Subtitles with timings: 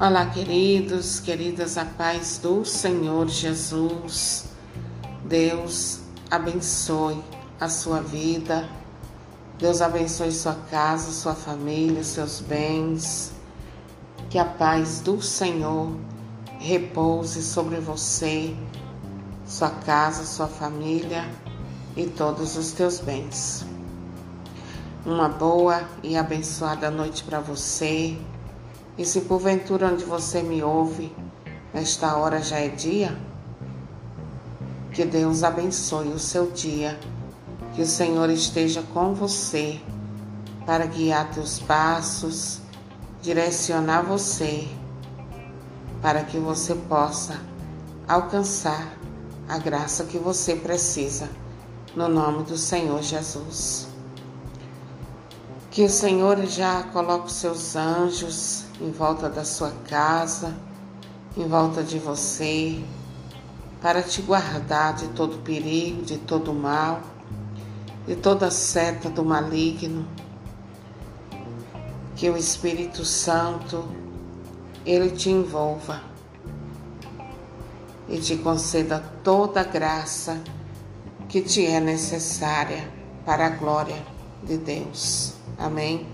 [0.00, 4.44] Olá, queridos, queridas, a paz do Senhor Jesus.
[5.24, 5.98] Deus
[6.30, 7.20] abençoe
[7.58, 8.68] a sua vida.
[9.58, 13.32] Deus abençoe sua casa, sua família, seus bens.
[14.30, 15.90] Que a paz do Senhor
[16.60, 18.56] repouse sobre você,
[19.44, 21.28] sua casa, sua família
[21.96, 23.66] e todos os teus bens.
[25.04, 28.16] Uma boa e abençoada noite para você
[28.98, 31.14] e se porventura onde você me ouve,
[31.72, 33.16] nesta hora já é dia,
[34.92, 36.98] que Deus abençoe o seu dia,
[37.74, 39.80] que o Senhor esteja com você
[40.66, 42.60] para guiar teus passos,
[43.22, 44.66] direcionar você,
[46.02, 47.40] para que você possa
[48.06, 48.98] alcançar
[49.48, 51.30] a graça que você precisa,
[51.94, 53.87] no nome do Senhor Jesus.
[55.70, 60.56] Que o Senhor já coloque os seus anjos em volta da sua casa,
[61.36, 62.82] em volta de você,
[63.80, 67.02] para te guardar de todo perigo, de todo mal,
[68.06, 70.08] de toda seta do maligno.
[72.16, 73.86] Que o Espírito Santo
[74.86, 76.00] ele te envolva
[78.08, 80.40] e te conceda toda a graça
[81.28, 82.90] que te é necessária
[83.26, 85.34] para a glória de Deus.
[85.56, 86.06] Amém?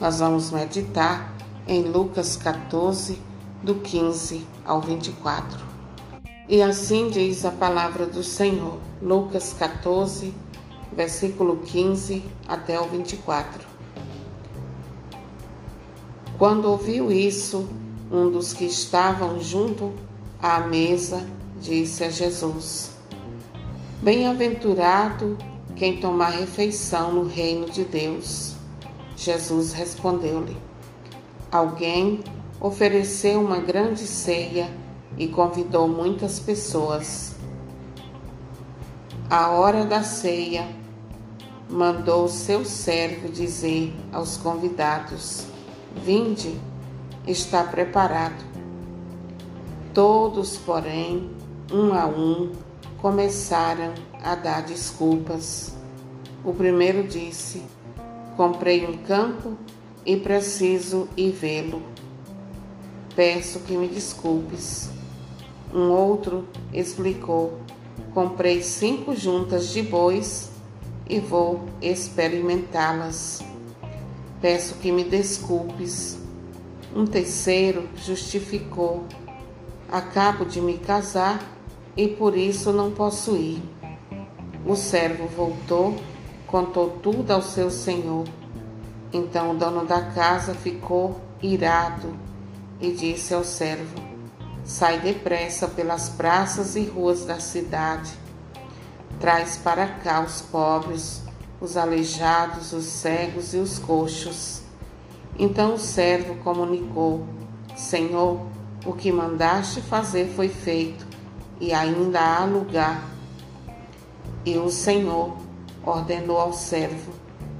[0.00, 1.32] Nós vamos meditar
[1.66, 3.18] em Lucas 14,
[3.62, 5.64] do 15 ao 24.
[6.48, 10.34] E assim diz a palavra do Senhor, Lucas 14,
[10.92, 13.64] versículo 15 até o 24.
[16.36, 17.68] Quando ouviu isso,
[18.10, 19.92] um dos que estavam junto
[20.42, 21.24] à mesa
[21.60, 22.90] disse a Jesus:
[24.02, 25.38] Bem-aventurado
[25.82, 28.54] quem tomar refeição no reino de Deus.
[29.16, 30.56] Jesus respondeu-lhe:
[31.50, 32.20] Alguém
[32.60, 34.70] ofereceu uma grande ceia
[35.18, 37.34] e convidou muitas pessoas.
[39.28, 40.68] A hora da ceia,
[41.68, 45.48] mandou seu servo dizer aos convidados:
[45.96, 46.54] Vinde,
[47.26, 48.44] está preparado.
[49.92, 51.28] Todos, porém,
[51.72, 52.52] um a um,
[52.98, 53.92] começaram
[54.22, 55.81] a dar desculpas.
[56.44, 57.62] O primeiro disse:
[58.36, 59.56] Comprei um campo
[60.04, 61.82] e preciso ir vê-lo.
[63.14, 64.90] Peço que me desculpes.
[65.72, 67.60] Um outro explicou:
[68.12, 70.50] Comprei cinco juntas de bois
[71.08, 73.40] e vou experimentá-las.
[74.40, 76.18] Peço que me desculpes.
[76.94, 79.04] Um terceiro justificou:
[79.88, 81.40] Acabo de me casar
[81.96, 83.62] e por isso não posso ir.
[84.66, 85.96] O servo voltou,
[86.52, 88.24] contou tudo ao seu senhor.
[89.10, 92.14] Então o dono da casa ficou irado
[92.78, 93.96] e disse ao servo:
[94.62, 98.12] Sai depressa pelas praças e ruas da cidade.
[99.18, 101.22] Traz para cá os pobres,
[101.58, 104.60] os aleijados, os cegos e os coxos.
[105.38, 107.26] Então o servo comunicou:
[107.74, 108.38] Senhor,
[108.84, 111.06] o que mandaste fazer foi feito,
[111.58, 113.02] e ainda há lugar.
[114.44, 115.41] E o Senhor
[115.84, 117.12] ordenou ao servo: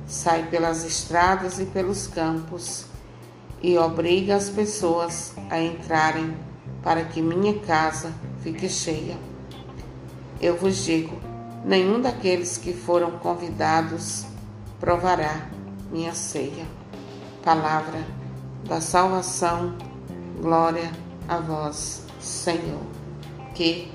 [0.07, 2.87] sai pelas estradas e pelos campos
[3.63, 6.37] e obriga as pessoas a entrarem
[6.83, 9.17] para que minha casa fique cheia.
[10.41, 11.17] Eu vos digo:
[11.65, 14.27] nenhum daqueles que foram convidados
[14.81, 15.49] provará
[15.91, 16.67] minha ceia.
[17.45, 18.05] Palavra
[18.69, 19.77] da salvação,
[20.41, 20.91] glória
[21.29, 22.83] a vós, Senhor.
[23.55, 23.93] Que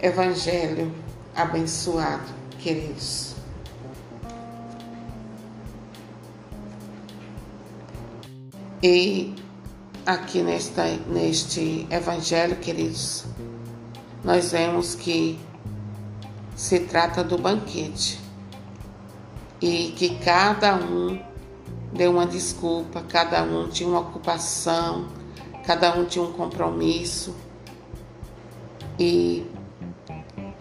[0.00, 0.92] Evangelho
[1.34, 2.22] abençoado,
[2.64, 3.34] queridos.
[8.82, 9.34] E
[10.06, 13.26] aqui nesta, neste Evangelho, queridos,
[14.24, 15.38] nós vemos que
[16.56, 18.18] se trata do banquete
[19.60, 21.20] e que cada um
[21.92, 25.08] deu uma desculpa, cada um tinha uma ocupação,
[25.66, 27.34] cada um tinha um compromisso
[28.98, 29.46] e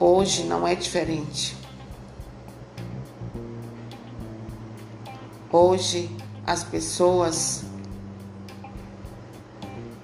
[0.06, 1.56] Hoje não é diferente.
[5.56, 6.10] Hoje
[6.48, 7.64] as pessoas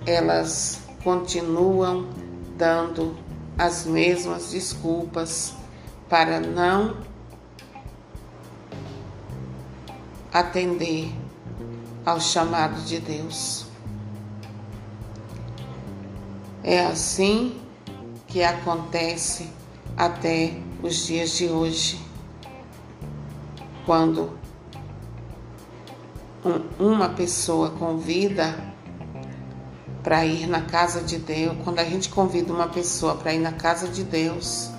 [0.05, 2.07] elas continuam
[2.55, 3.17] dando
[3.57, 5.55] as mesmas desculpas
[6.07, 6.97] para não
[10.31, 11.11] atender
[12.05, 13.65] ao chamado de Deus.
[16.63, 17.59] É assim
[18.27, 19.49] que acontece
[19.97, 21.99] até os dias de hoje,
[23.83, 24.37] quando
[26.80, 28.56] uma pessoa convida
[30.03, 33.51] para ir na casa de Deus, quando a gente convida uma pessoa para ir na
[33.51, 34.71] casa de Deus,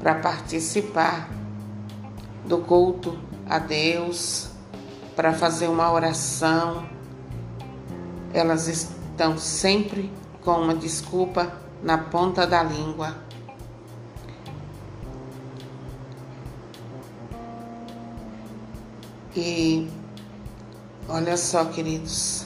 [0.00, 1.28] para participar
[2.44, 3.18] do culto
[3.48, 4.50] a Deus,
[5.14, 6.88] para fazer uma oração,
[8.32, 10.12] elas estão sempre
[10.44, 11.52] com uma desculpa
[11.82, 13.16] na ponta da língua.
[19.36, 19.88] E
[21.08, 22.44] olha só, queridos,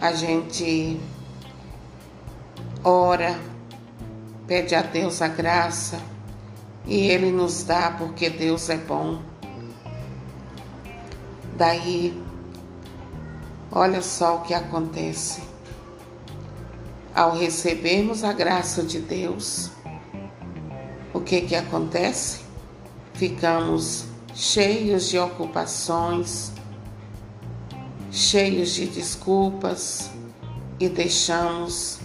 [0.00, 0.98] a gente
[2.82, 3.38] ora,
[4.46, 6.00] pede a Deus a graça
[6.86, 9.20] e Ele nos dá porque Deus é bom.
[11.56, 12.22] Daí,
[13.70, 15.42] olha só o que acontece.
[17.14, 19.70] Ao recebermos a graça de Deus,
[21.14, 22.40] o que que acontece?
[23.14, 26.52] Ficamos cheios de ocupações,
[28.16, 30.10] cheios de desculpas
[30.80, 31.98] e deixamos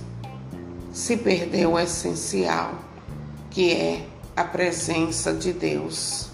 [0.91, 2.75] se perder o essencial,
[3.49, 4.05] que é
[4.35, 6.27] a presença de Deus.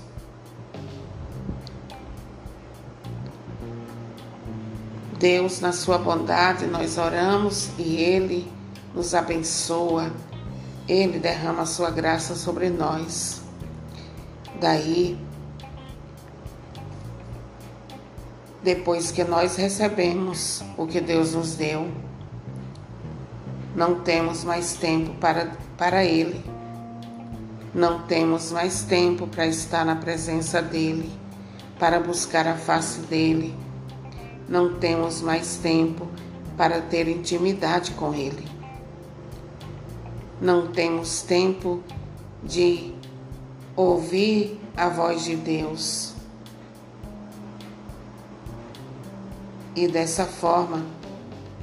[5.20, 8.52] Deus, na sua bondade, nós oramos e Ele
[8.96, 10.12] nos abençoa,
[10.88, 13.42] Ele derrama a sua graça sobre nós.
[14.60, 15.20] Daí,
[18.68, 21.90] depois que nós recebemos o que Deus nos deu,
[23.74, 26.44] não temos mais tempo para, para Ele,
[27.74, 31.10] não temos mais tempo para estar na presença dEle,
[31.80, 33.56] para buscar a face dEle
[34.50, 36.08] não temos mais tempo
[36.58, 38.48] para ter intimidade com Ele.
[40.42, 41.82] Não temos tempo
[42.44, 42.94] de
[43.76, 46.17] ouvir a voz de Deus.
[49.78, 50.86] E dessa forma,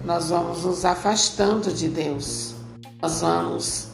[0.04, 2.54] nós vamos nos afastando de Deus.
[3.02, 3.88] Nós vamos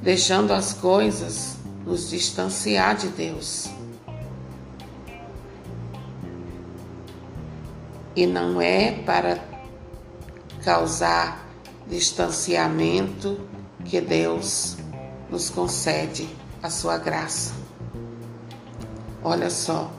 [0.00, 3.74] deixando as coisas nos distanciar de Deus.
[8.16, 9.42] e não é para
[10.62, 11.46] causar
[11.86, 13.40] distanciamento
[13.84, 14.76] que Deus
[15.30, 16.28] nos concede
[16.62, 17.52] a sua graça.
[19.22, 19.90] Olha só,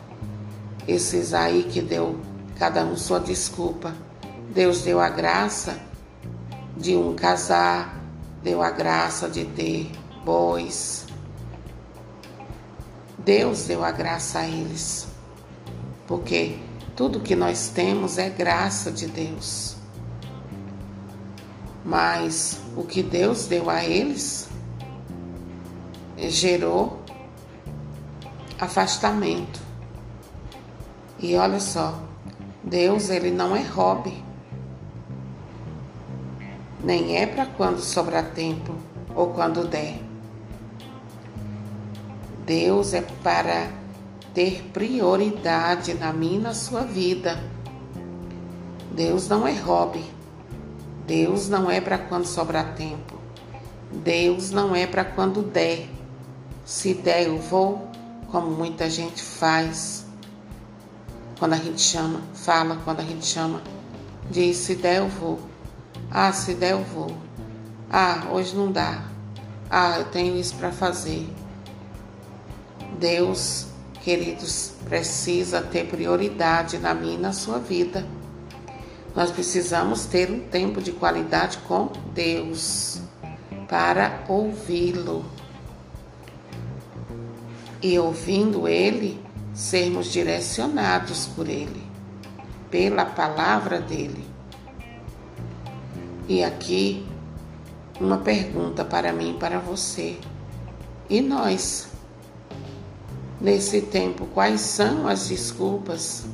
[0.88, 2.20] esses aí que deu
[2.58, 3.94] cada um sua desculpa.
[4.54, 5.80] Deus deu a graça
[6.78, 8.02] de um casar,
[8.42, 9.92] deu a graça de ter
[10.24, 11.06] bois.
[13.18, 15.08] Deus deu a graça a eles.
[16.08, 16.58] Porque
[16.96, 19.76] tudo que nós temos é graça de Deus.
[21.84, 24.48] Mas o que Deus deu a eles
[26.18, 27.00] gerou
[28.60, 29.60] afastamento.
[31.20, 32.00] E olha só,
[32.66, 34.24] Deus ele não é hobby.
[36.84, 38.76] Nem é para quando sobrar tempo
[39.14, 40.00] ou quando der.
[42.44, 43.70] Deus é para
[44.34, 47.40] ter prioridade na minha e na sua vida.
[48.92, 50.04] Deus não é hobby.
[51.06, 53.20] Deus não é para quando sobrar tempo.
[53.92, 55.88] Deus não é para quando der.
[56.66, 57.88] Se der, eu vou,
[58.32, 60.05] como muita gente faz.
[61.38, 63.62] Quando a gente chama, fala quando a gente chama,
[64.30, 65.40] diz: se der, eu vou.
[66.10, 67.16] Ah, se der, eu vou.
[67.90, 69.04] Ah, hoje não dá.
[69.70, 71.28] Ah, eu tenho isso para fazer.
[73.00, 73.68] Deus
[74.06, 78.06] queridos, precisa ter prioridade na minha e na sua vida.
[79.16, 83.02] Nós precisamos ter um tempo de qualidade com Deus
[83.68, 85.26] para ouvi-lo.
[87.82, 89.20] E ouvindo Ele,
[89.56, 91.84] sermos direcionados por Ele,
[92.70, 94.24] pela palavra dele.
[96.28, 97.08] E aqui,
[98.00, 100.20] uma pergunta para mim e para você.
[101.10, 101.96] E nós?
[103.40, 106.26] nesse tempo quais são as desculpas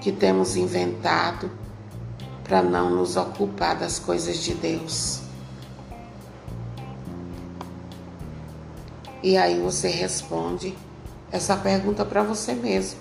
[0.00, 1.50] que temos inventado
[2.44, 5.20] para não nos ocupar das coisas de Deus.
[9.22, 10.76] E aí você responde
[11.30, 13.00] essa pergunta para você mesmo.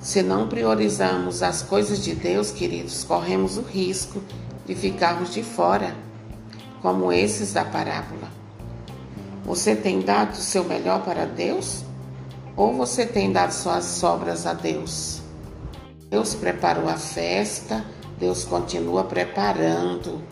[0.00, 4.22] Se não priorizamos as coisas de Deus, queridos, corremos o risco
[4.66, 5.94] de ficarmos de fora,
[6.80, 8.28] como esses da parábola.
[9.44, 11.84] Você tem dado o seu melhor para Deus?
[12.56, 15.20] Ou você tem dado suas sobras a Deus?
[16.08, 17.84] Deus preparou a festa,
[18.18, 20.22] Deus continua preparando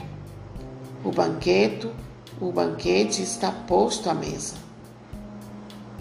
[1.05, 1.91] o banquete,
[2.41, 4.68] o banquete está posto à mesa.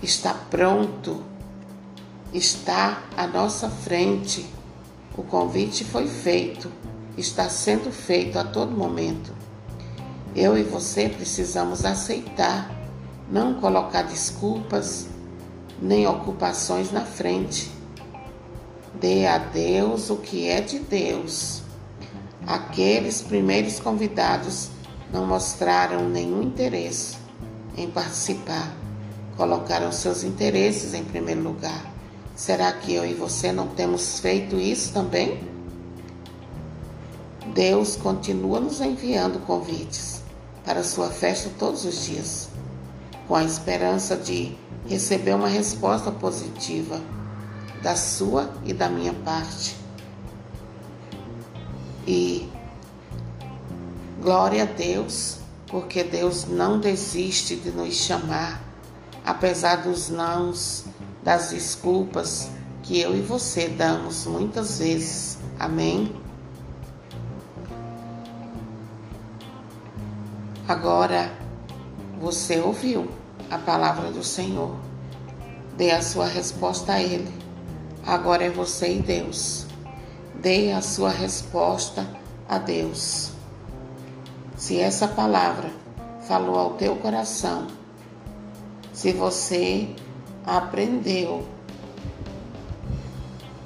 [0.02, 1.24] Está pronto.
[2.34, 4.46] Está à nossa frente
[5.18, 6.72] O convite foi feito,
[7.18, 9.34] está sendo feito a todo momento.
[10.36, 12.70] Eu e você precisamos aceitar,
[13.32, 15.08] não colocar desculpas
[15.82, 17.72] nem ocupações na frente.
[19.00, 21.64] Dê a Deus o que é de Deus.
[22.46, 24.70] Aqueles primeiros convidados
[25.12, 27.18] não mostraram nenhum interesse
[27.76, 28.72] em participar,
[29.38, 31.86] colocaram seus interesses em primeiro lugar.
[32.36, 35.40] Será que eu e você não temos feito isso também?
[37.54, 40.22] Deus continua nos enviando convites
[40.66, 42.50] para sua festa todos os dias,
[43.28, 44.56] com a esperança de
[44.88, 47.00] receber uma resposta positiva
[47.82, 49.78] da sua e da minha parte.
[52.06, 52.50] E
[54.22, 58.67] glória a Deus, porque Deus não desiste de nos chamar,
[59.28, 60.86] apesar dos nãos
[61.22, 62.50] das desculpas
[62.82, 65.38] que eu e você damos muitas vezes.
[65.60, 66.16] Amém?
[70.66, 71.30] Agora
[72.22, 73.10] você ouviu
[73.52, 74.74] a palavra do Senhor.
[75.76, 77.32] Dê a sua resposta a Ele.
[78.06, 79.68] Agora é você e Deus.
[80.36, 82.08] Dê a sua resposta
[82.48, 83.32] a Deus.
[84.56, 85.70] Se essa palavra
[86.22, 87.77] falou ao teu coração,
[88.98, 89.88] se você
[90.44, 91.46] aprendeu.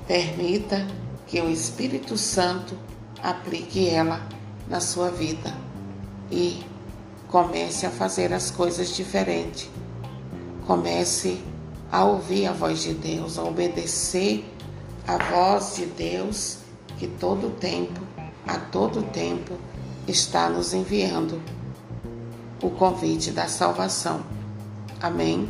[0.06, 0.86] Permita
[1.26, 2.78] que o Espírito Santo
[3.24, 4.28] aplique ela
[4.68, 5.56] na sua vida
[6.30, 6.62] e
[7.30, 9.72] comece a fazer as coisas diferente.
[10.68, 11.42] Comece
[11.90, 14.44] a ouvir a voz de Deus, a obedecer
[15.08, 16.58] a voz de Deus
[16.98, 18.02] que todo tempo,
[18.46, 19.54] a todo tempo,
[20.06, 21.42] está nos enviando
[22.62, 24.40] o convite da salvação.
[25.01, 25.50] Amém.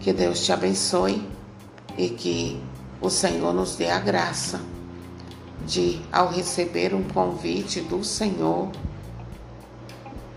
[0.00, 1.24] Que Deus te abençoe
[1.96, 2.60] e que
[3.00, 4.60] o Senhor nos dê a graça
[5.64, 8.72] de, ao receber um convite do Senhor,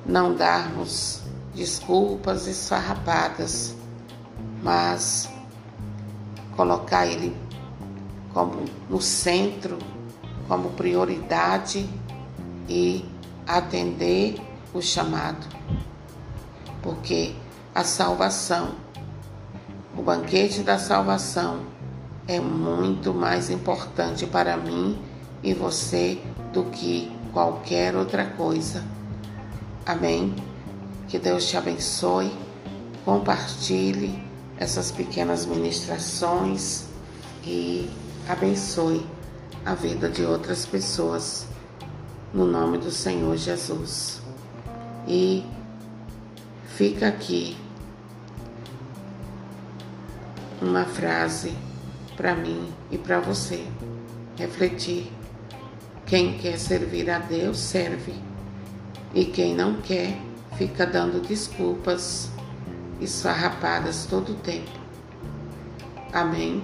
[0.05, 1.23] não darmos
[1.55, 3.75] desculpas esfarrapadas,
[4.61, 5.27] mas
[6.55, 7.35] colocar Ele
[8.35, 9.79] como no centro,
[10.47, 11.89] como prioridade
[12.69, 13.03] e
[13.47, 14.35] atender
[14.75, 15.47] o chamado,
[16.83, 17.33] porque
[17.73, 18.75] a salvação
[20.01, 21.59] o banquete da salvação
[22.25, 24.97] é muito mais importante para mim
[25.43, 26.17] e você
[26.53, 28.83] do que qualquer outra coisa.
[29.85, 30.33] Amém?
[31.09, 32.31] Que Deus te abençoe.
[33.03, 34.23] Compartilhe
[34.57, 36.85] essas pequenas ministrações
[37.43, 37.89] e
[38.29, 39.05] abençoe
[39.65, 41.45] a vida de outras pessoas.
[42.33, 44.21] No nome do Senhor Jesus.
[45.05, 45.43] E
[46.81, 47.55] fica aqui
[50.59, 51.55] uma frase
[52.17, 53.67] para mim e para você
[54.35, 55.11] refletir.
[56.07, 58.15] Quem quer servir a Deus, serve.
[59.13, 60.17] E quem não quer,
[60.57, 62.31] fica dando desculpas
[62.99, 64.71] esfarrapadas todo o tempo.
[66.11, 66.63] Amém.